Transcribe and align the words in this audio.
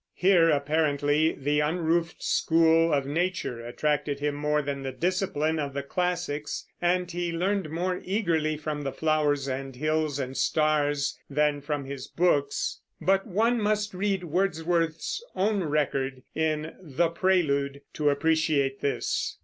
Here, 0.15 0.49
apparently, 0.49 1.31
the 1.33 1.59
unroofed 1.59 2.23
school 2.23 2.91
of 2.91 3.05
nature 3.05 3.63
attracted 3.63 4.19
him 4.19 4.33
more 4.33 4.63
than 4.63 4.81
the 4.81 4.91
discipline 4.91 5.59
of 5.59 5.75
the 5.75 5.83
classics, 5.83 6.65
and 6.81 7.11
he 7.11 7.31
learned 7.31 7.69
more 7.69 8.01
eagerly 8.03 8.57
from 8.57 8.81
the 8.81 8.91
flowers 8.91 9.47
and 9.47 9.75
hills 9.75 10.17
and 10.17 10.35
stars 10.35 11.19
than 11.29 11.61
from 11.61 11.85
his 11.85 12.07
books; 12.07 12.81
but 12.99 13.27
one 13.27 13.61
must 13.61 13.93
read 13.93 14.23
Wordsworth's 14.23 15.23
own 15.35 15.65
record, 15.65 16.23
in 16.33 16.73
The 16.81 17.09
Prelude, 17.09 17.81
to 17.93 18.09
appreciate 18.09 18.81
this. 18.81 19.37